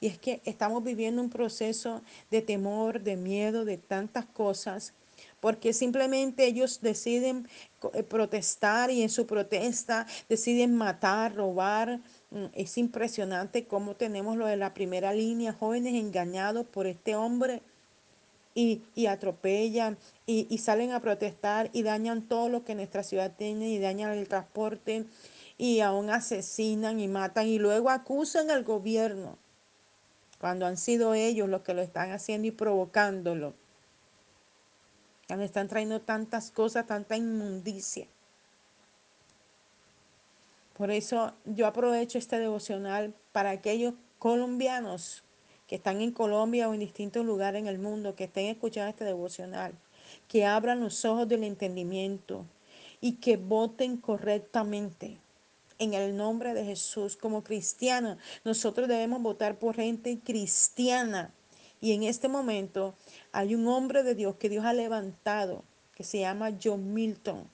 Y 0.00 0.06
es 0.06 0.18
que 0.18 0.40
estamos 0.44 0.84
viviendo 0.84 1.20
un 1.20 1.30
proceso 1.30 2.02
de 2.30 2.42
temor, 2.42 3.02
de 3.02 3.16
miedo, 3.16 3.64
de 3.64 3.78
tantas 3.78 4.26
cosas 4.26 4.94
porque 5.40 5.72
simplemente 5.72 6.46
ellos 6.46 6.80
deciden 6.80 7.48
eh, 7.94 8.02
protestar 8.02 8.90
y 8.90 9.02
en 9.02 9.08
su 9.08 9.26
protesta 9.26 10.06
deciden 10.28 10.74
matar, 10.74 11.34
robar. 11.34 12.00
Mm, 12.30 12.46
es 12.54 12.78
impresionante 12.78 13.66
cómo 13.66 13.94
tenemos 13.94 14.36
lo 14.36 14.46
de 14.46 14.56
la 14.56 14.74
primera 14.74 15.12
línea, 15.12 15.52
jóvenes 15.52 15.94
engañados 15.94 16.66
por 16.66 16.86
este 16.86 17.16
hombre 17.16 17.62
y, 18.54 19.06
atropellan 19.06 19.96
y, 20.26 20.48
y, 20.50 20.58
salen 20.58 20.90
a 20.90 21.00
protestar 21.00 21.70
y 21.72 21.84
dañan 21.84 22.22
todo 22.22 22.48
lo 22.48 22.64
que 22.64 22.74
nuestra 22.74 23.04
ciudad 23.04 23.32
tiene 23.36 23.68
y 23.68 23.78
dañan 23.78 24.10
el 24.10 24.26
transporte 24.26 25.04
y 25.56 25.78
aún 25.80 26.10
asesinan 26.10 26.98
y 26.98 27.06
matan 27.06 27.46
y 27.46 27.60
luego 27.60 27.90
acusan 27.90 28.50
al 28.50 28.64
gobierno 28.64 29.38
cuando 30.40 30.66
han 30.66 30.76
sido 30.76 31.14
ellos 31.14 31.48
los 31.48 31.62
que 31.62 31.74
lo 31.74 31.82
están 31.82 32.12
haciendo 32.12 32.48
y 32.48 32.52
provocándolo. 32.52 33.54
Me 35.36 35.44
están 35.44 35.68
trayendo 35.68 36.00
tantas 36.00 36.50
cosas, 36.50 36.86
tanta 36.86 37.16
inmundicia. 37.16 38.06
Por 40.72 40.90
eso 40.90 41.34
yo 41.44 41.66
aprovecho 41.66 42.18
este 42.18 42.38
devocional 42.38 43.12
para 43.32 43.50
aquellos 43.50 43.94
colombianos 44.18 45.24
que 45.66 45.74
están 45.74 46.00
en 46.00 46.12
Colombia 46.12 46.68
o 46.68 46.72
en 46.72 46.80
distintos 46.80 47.26
lugares 47.26 47.60
en 47.60 47.66
el 47.68 47.78
mundo, 47.78 48.14
que 48.14 48.24
estén 48.24 48.46
escuchando 48.46 48.88
este 48.88 49.04
devocional, 49.04 49.74
que 50.28 50.46
abran 50.46 50.80
los 50.80 51.04
ojos 51.04 51.28
del 51.28 51.44
entendimiento 51.44 52.46
y 53.00 53.16
que 53.16 53.36
voten 53.36 53.98
correctamente. 53.98 55.18
En 55.78 55.94
el 55.94 56.16
nombre 56.16 56.54
de 56.54 56.64
Jesús, 56.64 57.16
como 57.16 57.44
cristianos, 57.44 58.16
nosotros 58.44 58.88
debemos 58.88 59.20
votar 59.20 59.58
por 59.58 59.76
gente 59.76 60.18
cristiana. 60.24 61.34
Y 61.80 61.92
en 61.92 62.02
este 62.02 62.28
momento 62.28 62.94
hay 63.32 63.54
un 63.54 63.66
hombre 63.68 64.02
de 64.02 64.14
Dios 64.14 64.36
que 64.36 64.48
Dios 64.48 64.64
ha 64.64 64.72
levantado, 64.72 65.62
que 65.94 66.04
se 66.04 66.20
llama 66.20 66.56
John 66.62 66.92
Milton. 66.92 67.48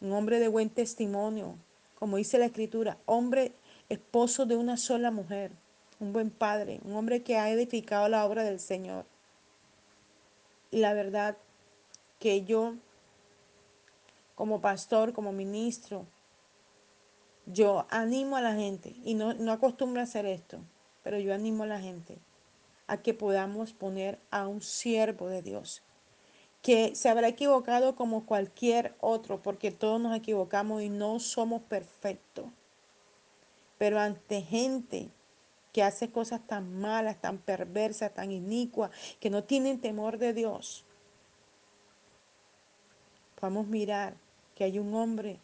Un 0.00 0.12
hombre 0.12 0.38
de 0.38 0.48
buen 0.48 0.68
testimonio, 0.68 1.56
como 1.98 2.18
dice 2.18 2.38
la 2.38 2.46
escritura, 2.46 2.98
hombre 3.06 3.52
esposo 3.88 4.44
de 4.44 4.56
una 4.56 4.76
sola 4.76 5.10
mujer, 5.10 5.52
un 5.98 6.12
buen 6.12 6.30
padre, 6.30 6.80
un 6.84 6.94
hombre 6.94 7.22
que 7.22 7.38
ha 7.38 7.50
edificado 7.50 8.08
la 8.08 8.26
obra 8.26 8.44
del 8.44 8.60
Señor. 8.60 9.06
Y 10.70 10.78
la 10.78 10.92
verdad 10.92 11.38
que 12.18 12.44
yo, 12.44 12.74
como 14.34 14.60
pastor, 14.60 15.14
como 15.14 15.32
ministro, 15.32 16.06
yo 17.46 17.86
animo 17.88 18.36
a 18.36 18.42
la 18.42 18.54
gente, 18.54 18.94
y 19.04 19.14
no, 19.14 19.32
no 19.34 19.52
acostumbro 19.52 20.00
a 20.00 20.04
hacer 20.04 20.26
esto, 20.26 20.58
pero 21.02 21.18
yo 21.18 21.32
animo 21.32 21.62
a 21.62 21.66
la 21.66 21.80
gente 21.80 22.18
a 22.86 22.98
que 22.98 23.14
podamos 23.14 23.72
poner 23.72 24.18
a 24.30 24.46
un 24.46 24.62
siervo 24.62 25.28
de 25.28 25.42
Dios, 25.42 25.82
que 26.62 26.94
se 26.94 27.08
habrá 27.08 27.28
equivocado 27.28 27.94
como 27.94 28.26
cualquier 28.26 28.94
otro, 29.00 29.42
porque 29.42 29.70
todos 29.70 30.00
nos 30.00 30.16
equivocamos 30.16 30.82
y 30.82 30.88
no 30.88 31.20
somos 31.20 31.62
perfectos. 31.62 32.46
Pero 33.78 33.98
ante 33.98 34.40
gente 34.42 35.08
que 35.72 35.82
hace 35.82 36.10
cosas 36.10 36.46
tan 36.46 36.80
malas, 36.80 37.20
tan 37.20 37.38
perversas, 37.38 38.14
tan 38.14 38.30
inicuas, 38.30 38.90
que 39.20 39.30
no 39.30 39.44
tienen 39.44 39.80
temor 39.80 40.18
de 40.18 40.32
Dios, 40.32 40.84
podemos 43.40 43.66
mirar 43.66 44.14
que 44.54 44.64
hay 44.64 44.78
un 44.78 44.94
hombre 44.94 45.40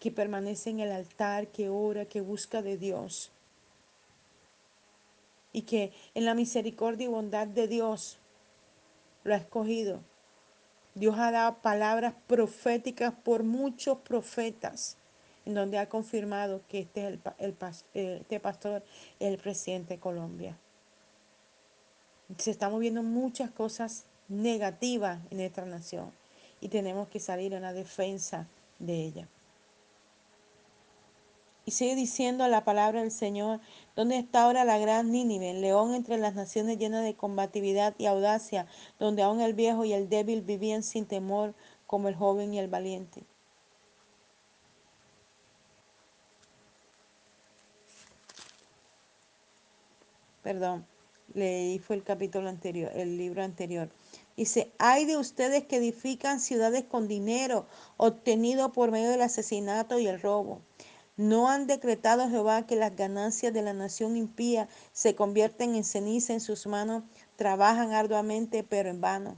que 0.00 0.10
permanece 0.10 0.70
en 0.70 0.80
el 0.80 0.90
altar, 0.90 1.48
que 1.48 1.68
ora, 1.68 2.06
que 2.06 2.20
busca 2.20 2.62
de 2.62 2.78
Dios 2.78 3.30
y 5.54 5.62
que 5.62 5.94
en 6.14 6.26
la 6.26 6.34
misericordia 6.34 7.06
y 7.06 7.08
bondad 7.08 7.46
de 7.46 7.66
Dios 7.66 8.18
lo 9.22 9.32
ha 9.32 9.38
escogido 9.38 10.02
Dios 10.94 11.18
ha 11.18 11.32
dado 11.32 11.56
palabras 11.56 12.14
proféticas 12.28 13.12
por 13.12 13.42
muchos 13.42 13.98
profetas, 13.98 14.96
en 15.44 15.54
donde 15.54 15.78
ha 15.78 15.88
confirmado 15.88 16.62
que 16.68 16.80
este, 16.80 17.00
es 17.00 17.06
el, 17.08 17.20
el, 17.38 17.56
eh, 17.94 18.18
este 18.20 18.38
pastor 18.38 18.84
es 19.18 19.28
el 19.28 19.38
presidente 19.38 19.94
de 19.94 20.00
Colombia. 20.00 20.56
Se 22.38 22.52
están 22.52 22.78
viendo 22.78 23.02
muchas 23.02 23.50
cosas 23.50 24.04
negativas 24.28 25.18
en 25.30 25.38
nuestra 25.38 25.66
nación 25.66 26.12
y 26.60 26.68
tenemos 26.68 27.08
que 27.08 27.18
salir 27.18 27.52
en 27.54 27.62
la 27.62 27.72
defensa 27.72 28.46
de 28.78 28.94
ella. 28.94 29.28
Y 31.66 31.70
sigue 31.70 31.94
diciendo 31.94 32.46
la 32.48 32.62
palabra 32.64 33.00
del 33.00 33.10
Señor, 33.10 33.60
¿dónde 33.96 34.18
está 34.18 34.42
ahora 34.42 34.64
la 34.64 34.78
gran 34.78 35.10
Nínive, 35.10 35.54
león 35.54 35.94
entre 35.94 36.18
las 36.18 36.34
naciones 36.34 36.78
llena 36.78 37.00
de 37.00 37.14
combatividad 37.14 37.94
y 37.96 38.04
audacia, 38.06 38.66
donde 38.98 39.22
aún 39.22 39.40
el 39.40 39.54
viejo 39.54 39.84
y 39.86 39.94
el 39.94 40.10
débil 40.10 40.42
vivían 40.42 40.82
sin 40.82 41.06
temor 41.06 41.54
como 41.86 42.08
el 42.08 42.16
joven 42.16 42.52
y 42.52 42.58
el 42.58 42.68
valiente? 42.68 43.24
Perdón, 50.42 50.86
leí 51.32 51.78
fue 51.78 51.96
el 51.96 52.02
capítulo 52.02 52.50
anterior, 52.50 52.92
el 52.94 53.16
libro 53.16 53.42
anterior. 53.42 53.88
Dice, 54.36 54.70
hay 54.78 55.06
de 55.06 55.16
ustedes 55.16 55.64
que 55.64 55.76
edifican 55.76 56.40
ciudades 56.40 56.84
con 56.84 57.08
dinero 57.08 57.66
obtenido 57.96 58.70
por 58.72 58.90
medio 58.90 59.08
del 59.08 59.22
asesinato 59.22 59.98
y 59.98 60.06
el 60.08 60.20
robo 60.20 60.60
¿No 61.16 61.48
han 61.48 61.68
decretado 61.68 62.28
Jehová 62.28 62.66
que 62.66 62.74
las 62.74 62.96
ganancias 62.96 63.52
de 63.52 63.62
la 63.62 63.72
nación 63.72 64.16
impía 64.16 64.68
se 64.92 65.14
convierten 65.14 65.76
en 65.76 65.84
ceniza 65.84 66.32
en 66.32 66.40
sus 66.40 66.66
manos? 66.66 67.04
Trabajan 67.36 67.92
arduamente, 67.92 68.64
pero 68.64 68.88
en 68.88 69.00
vano. 69.00 69.36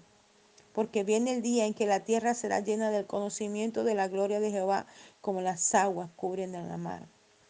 Porque 0.73 1.05
viene 1.05 1.35
el 1.35 1.43
día 1.43 1.67
en 1.67 1.75
que 1.75 1.85
la 1.85 2.01
tierra 2.01 2.33
será 2.33 2.61
llena 2.61 2.91
del 2.91 3.07
conocimiento 3.07 3.85
de 3.85 3.95
la 3.95 4.09
gloria 4.09 4.41
de 4.41 4.51
Jehová, 4.51 4.87
como 5.21 5.43
las 5.43 5.75
aguas 5.75 6.09
cubren 6.17 6.53
la 6.53 6.79
mar. 6.79 7.09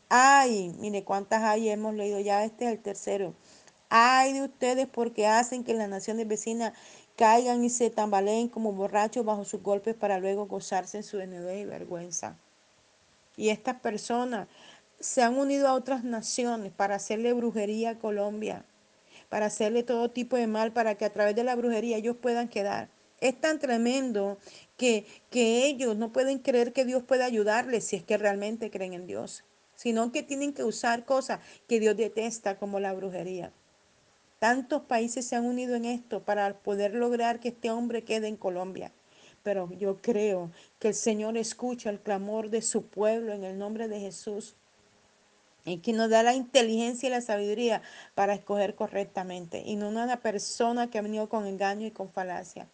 Ay, 0.09 0.75
mire 0.81 1.05
cuántas 1.05 1.45
hay 1.45 1.69
hemos 1.69 1.95
leído 1.95 2.19
ya, 2.19 2.45
este 2.45 2.65
es 2.65 2.73
el 2.73 2.83
tercero. 2.83 3.33
Ay 3.91 4.33
de 4.33 4.43
ustedes 4.43 4.89
porque 4.89 5.29
hacen 5.29 5.63
que 5.63 5.75
las 5.75 5.89
naciones 5.89 6.27
vecinas 6.27 6.73
caigan 7.15 7.63
y 7.63 7.71
se 7.71 7.91
tambaleen 7.91 8.49
como 8.49 8.73
borrachos 8.73 9.25
bajo 9.25 9.45
sus 9.45 9.63
golpes 9.63 9.95
para 9.95 10.19
luego 10.19 10.47
gozarse 10.47 10.97
en 10.97 11.05
su 11.05 11.19
desnudez 11.19 11.63
y 11.63 11.65
vergüenza. 11.65 12.37
Y 13.37 13.51
estas 13.51 13.81
personas 13.81 14.49
se 14.99 15.23
han 15.23 15.37
unido 15.37 15.69
a 15.69 15.75
otras 15.75 16.05
naciones 16.05 16.73
para 16.73 16.95
hacerle 16.95 17.35
brujería 17.35 17.91
a 17.91 17.99
Colombia, 17.99 18.65
para 19.29 19.47
hacerle 19.47 19.83
todo 19.83 20.11
tipo 20.11 20.37
de 20.37 20.47
mal, 20.47 20.73
para 20.73 20.95
que 20.95 21.05
a 21.05 21.13
través 21.13 21.37
de 21.37 21.45
la 21.45 21.55
brujería 21.55 21.99
ellos 21.99 22.17
puedan 22.17 22.49
quedar. 22.49 22.89
Es 23.21 23.39
tan 23.41 23.59
tremendo 23.59 24.39
que, 24.77 25.07
que 25.31 25.67
ellos 25.67 25.97
no 25.97 26.13
pueden 26.13 26.39
creer 26.39 26.73
que 26.73 26.85
Dios 26.85 27.03
puede 27.03 27.25
ayudarles 27.25 27.85
si 27.85 27.97
es 27.97 28.03
que 28.03 28.19
realmente 28.19 28.71
creen 28.71 28.95
en 28.95 29.07
Dios, 29.07 29.45
sino 29.75 30.13
que 30.13 30.23
tienen 30.23 30.53
que 30.53 30.65
usar 30.65 31.05
cosas 31.05 31.41
que 31.69 31.81
Dios 31.81 31.97
detesta 31.97 32.59
como 32.59 32.81
la 32.81 32.93
brujería. 32.93 33.53
Tantos 34.39 34.83
países 34.83 35.27
se 35.27 35.37
han 35.37 35.47
unido 35.47 35.77
en 35.77 35.87
esto 35.87 36.23
para 36.23 36.59
poder 36.59 36.95
lograr 36.95 37.41
que 37.41 37.49
este 37.49 37.71
hombre 37.71 38.05
quede 38.05 38.29
en 38.29 38.37
Colombia 38.37 38.93
pero 39.47 39.71
yo 39.71 40.03
creo 40.03 40.51
que 40.81 40.89
el 40.89 40.95
Señor 40.95 41.37
escucha 41.37 41.89
el 41.89 42.01
clamor 42.01 42.51
de 42.51 42.63
su 42.63 42.87
pueblo 42.87 43.33
en 43.33 43.45
el 43.45 43.57
nombre 43.57 43.87
de 43.87 44.01
Jesús. 44.01 44.57
Y 45.65 45.77
que 45.79 45.93
nos 45.93 46.11
da 46.11 46.25
la 46.25 46.35
inteligencia 46.35 47.07
y 47.07 47.11
la 47.11 47.21
sabiduría 47.21 47.81
para 48.17 48.35
escoger 48.35 48.75
correctamente. 48.75 49.63
Y 49.65 49.77
no 49.77 49.89
una 49.89 50.17
persona 50.17 50.91
que 50.91 50.99
ha 50.99 51.03
venido 51.03 51.29
con 51.29 51.47
engaño 51.47 51.87
y 51.87 51.93
con 51.93 52.11
falacia. 52.11 52.67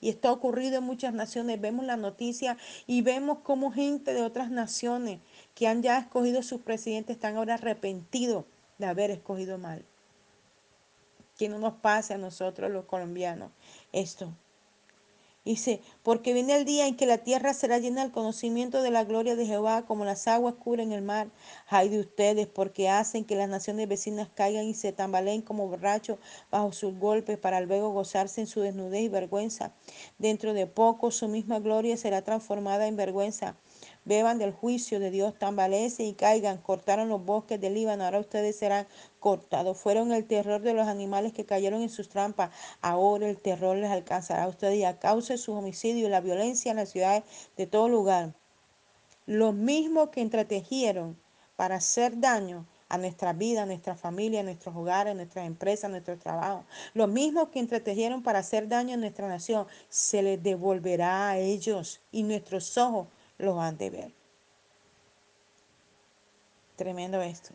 Y 0.00 0.08
esto 0.08 0.28
ha 0.28 0.32
ocurrido 0.32 0.78
en 0.78 0.84
muchas 0.84 1.12
naciones. 1.12 1.60
Vemos 1.60 1.84
la 1.84 1.96
noticia 1.96 2.56
y 2.86 3.02
vemos 3.02 3.38
cómo 3.42 3.72
gente 3.72 4.14
de 4.14 4.22
otras 4.22 4.52
naciones 4.52 5.18
que 5.56 5.66
han 5.66 5.82
ya 5.82 5.98
escogido 5.98 6.44
sus 6.44 6.60
presidentes 6.60 7.16
están 7.16 7.38
ahora 7.38 7.54
arrepentidos 7.54 8.44
de 8.78 8.86
haber 8.86 9.10
escogido 9.10 9.58
mal. 9.58 9.84
Que 11.36 11.48
no 11.48 11.58
nos 11.58 11.74
pase 11.74 12.14
a 12.14 12.18
nosotros 12.18 12.70
los 12.70 12.84
colombianos 12.84 13.50
esto. 13.90 14.32
Dice, 15.42 15.80
porque 16.02 16.34
viene 16.34 16.54
el 16.54 16.66
día 16.66 16.86
en 16.86 16.96
que 16.96 17.06
la 17.06 17.18
tierra 17.18 17.54
será 17.54 17.78
llena 17.78 18.02
del 18.02 18.12
conocimiento 18.12 18.82
de 18.82 18.90
la 18.90 19.04
gloria 19.04 19.36
de 19.36 19.46
Jehová, 19.46 19.86
como 19.86 20.04
las 20.04 20.28
aguas 20.28 20.54
cubren 20.54 20.92
el 20.92 21.00
mar. 21.00 21.30
Hay 21.68 21.88
de 21.88 21.98
ustedes, 21.98 22.46
porque 22.46 22.90
hacen 22.90 23.24
que 23.24 23.36
las 23.36 23.48
naciones 23.48 23.88
vecinas 23.88 24.28
caigan 24.34 24.66
y 24.66 24.74
se 24.74 24.92
tambaleen 24.92 25.40
como 25.40 25.66
borrachos 25.66 26.18
bajo 26.50 26.72
sus 26.72 26.98
golpes, 26.98 27.38
para 27.38 27.62
luego 27.62 27.88
gozarse 27.90 28.42
en 28.42 28.46
su 28.46 28.60
desnudez 28.60 29.00
y 29.00 29.08
vergüenza. 29.08 29.72
Dentro 30.18 30.52
de 30.52 30.66
poco 30.66 31.10
su 31.10 31.26
misma 31.26 31.58
gloria 31.58 31.96
será 31.96 32.20
transformada 32.22 32.86
en 32.86 32.96
vergüenza 32.96 33.56
beban 34.04 34.38
del 34.38 34.52
juicio 34.52 35.00
de 35.00 35.10
Dios, 35.10 35.38
tambalecen 35.38 36.06
y 36.06 36.14
caigan, 36.14 36.58
cortaron 36.58 37.08
los 37.08 37.24
bosques 37.24 37.60
del 37.60 37.74
Líbano, 37.74 38.04
ahora 38.04 38.20
ustedes 38.20 38.56
serán 38.56 38.86
cortados. 39.18 39.78
Fueron 39.78 40.12
el 40.12 40.26
terror 40.26 40.62
de 40.62 40.74
los 40.74 40.88
animales 40.88 41.32
que 41.32 41.44
cayeron 41.44 41.82
en 41.82 41.90
sus 41.90 42.08
trampas, 42.08 42.50
ahora 42.80 43.28
el 43.28 43.38
terror 43.38 43.76
les 43.76 43.90
alcanzará 43.90 44.44
a 44.44 44.48
ustedes 44.48 44.78
y 44.78 44.84
a 44.84 44.98
causa 44.98 45.34
de 45.34 45.38
sus 45.38 45.54
homicidios 45.54 46.08
y 46.08 46.10
la 46.10 46.20
violencia 46.20 46.70
en 46.70 46.76
las 46.76 46.90
ciudades 46.90 47.24
de 47.56 47.66
todo 47.66 47.88
lugar. 47.88 48.34
Los 49.26 49.54
mismos 49.54 50.08
que 50.08 50.22
entretejieron 50.22 51.16
para 51.56 51.76
hacer 51.76 52.18
daño 52.18 52.66
a 52.88 52.98
nuestra 52.98 53.32
vida, 53.32 53.62
a 53.62 53.66
nuestra 53.66 53.94
familia, 53.94 54.40
a 54.40 54.42
nuestros 54.42 54.74
hogares, 54.74 55.12
a 55.12 55.14
nuestras 55.14 55.46
empresas, 55.46 55.84
a 55.84 55.88
nuestro 55.88 56.18
trabajo. 56.18 56.64
Los 56.92 57.08
mismos 57.08 57.50
que 57.50 57.60
entretejieron 57.60 58.22
para 58.22 58.40
hacer 58.40 58.66
daño 58.66 58.94
a 58.94 58.96
nuestra 58.96 59.28
nación, 59.28 59.66
se 59.88 60.22
les 60.22 60.42
devolverá 60.42 61.30
a 61.30 61.38
ellos 61.38 62.00
y 62.10 62.24
nuestros 62.24 62.76
ojos 62.76 63.06
los 63.40 63.58
han 63.58 63.76
de 63.78 63.90
ver. 63.90 64.12
Tremendo 66.76 67.20
esto. 67.20 67.52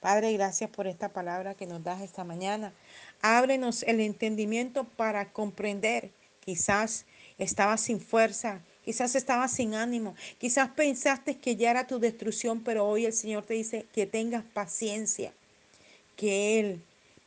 Padre, 0.00 0.32
gracias 0.32 0.70
por 0.70 0.86
esta 0.86 1.08
palabra 1.08 1.54
que 1.54 1.66
nos 1.66 1.82
das 1.82 2.02
esta 2.02 2.24
mañana. 2.24 2.72
Ábrenos 3.20 3.82
el 3.82 4.00
entendimiento 4.00 4.84
para 4.84 5.32
comprender. 5.32 6.10
Quizás 6.44 7.04
estabas 7.36 7.80
sin 7.80 8.00
fuerza, 8.00 8.60
quizás 8.84 9.14
estabas 9.16 9.52
sin 9.52 9.74
ánimo, 9.74 10.14
quizás 10.38 10.70
pensaste 10.70 11.36
que 11.36 11.56
ya 11.56 11.70
era 11.70 11.86
tu 11.86 11.98
destrucción, 11.98 12.62
pero 12.62 12.86
hoy 12.86 13.04
el 13.04 13.12
Señor 13.12 13.44
te 13.44 13.54
dice 13.54 13.86
que 13.92 14.06
tengas 14.06 14.44
paciencia, 14.44 15.32
que 16.16 16.58
Él 16.58 16.82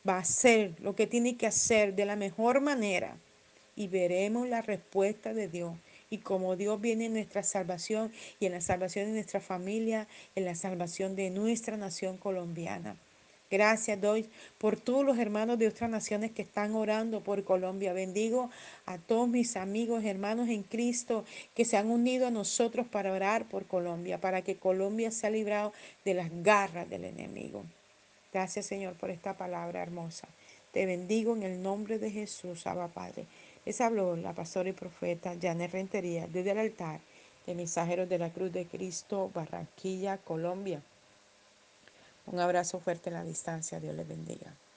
va 0.08 0.16
a 0.16 0.20
hacer 0.20 0.74
lo 0.80 0.96
que 0.96 1.06
tiene 1.06 1.36
que 1.36 1.46
hacer 1.46 1.94
de 1.94 2.04
la 2.04 2.16
mejor 2.16 2.60
manera 2.60 3.16
y 3.76 3.86
veremos 3.86 4.48
la 4.48 4.60
respuesta 4.60 5.34
de 5.34 5.48
Dios 5.48 5.74
y 6.12 6.18
como 6.18 6.56
Dios 6.56 6.78
viene 6.78 7.06
en 7.06 7.14
nuestra 7.14 7.42
salvación 7.42 8.12
y 8.38 8.44
en 8.44 8.52
la 8.52 8.60
salvación 8.60 9.06
de 9.06 9.12
nuestra 9.12 9.40
familia, 9.40 10.06
en 10.34 10.44
la 10.44 10.54
salvación 10.54 11.16
de 11.16 11.30
nuestra 11.30 11.78
nación 11.78 12.18
colombiana. 12.18 12.96
Gracias 13.50 13.98
doy 13.98 14.28
por 14.58 14.78
todos 14.78 15.06
los 15.06 15.18
hermanos 15.18 15.58
de 15.58 15.68
otras 15.68 15.88
naciones 15.88 16.30
que 16.30 16.42
están 16.42 16.74
orando 16.74 17.22
por 17.22 17.44
Colombia. 17.44 17.94
Bendigo 17.94 18.50
a 18.84 18.98
todos 18.98 19.26
mis 19.26 19.56
amigos, 19.56 20.04
hermanos 20.04 20.50
en 20.50 20.64
Cristo 20.64 21.24
que 21.54 21.64
se 21.64 21.78
han 21.78 21.90
unido 21.90 22.26
a 22.26 22.30
nosotros 22.30 22.86
para 22.86 23.10
orar 23.10 23.46
por 23.46 23.64
Colombia, 23.64 24.20
para 24.20 24.42
que 24.42 24.56
Colombia 24.56 25.10
sea 25.10 25.30
librado 25.30 25.72
de 26.04 26.12
las 26.12 26.28
garras 26.42 26.90
del 26.90 27.04
enemigo. 27.04 27.64
Gracias 28.34 28.66
Señor 28.66 28.92
por 28.96 29.08
esta 29.08 29.34
palabra 29.38 29.82
hermosa. 29.82 30.28
Te 30.72 30.84
bendigo 30.84 31.34
en 31.34 31.42
el 31.42 31.62
nombre 31.62 31.98
de 31.98 32.10
Jesús, 32.10 32.66
Abba 32.66 32.88
Padre. 32.88 33.24
Les 33.64 33.80
habló 33.80 34.16
la 34.16 34.32
pastora 34.32 34.68
y 34.68 34.72
profeta 34.72 35.36
Janet 35.40 35.72
Rentería 35.72 36.26
desde 36.26 36.50
el 36.50 36.58
altar 36.58 37.00
de 37.46 37.54
Mensajeros 37.54 38.08
de 38.08 38.18
la 38.18 38.30
Cruz 38.30 38.52
de 38.52 38.66
Cristo, 38.66 39.30
Barranquilla, 39.32 40.18
Colombia. 40.18 40.82
Un 42.26 42.40
abrazo 42.40 42.80
fuerte 42.80 43.10
en 43.10 43.14
la 43.14 43.24
distancia. 43.24 43.80
Dios 43.80 43.94
les 43.94 44.06
bendiga. 44.06 44.52